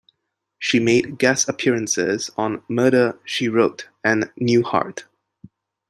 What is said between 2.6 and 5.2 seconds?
"Murder, She Wrote" and "Newhart".